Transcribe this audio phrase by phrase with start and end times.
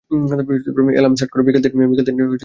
[0.99, 2.37] Alarm set করো, বিকাল তিন টায় মিটিং আছে।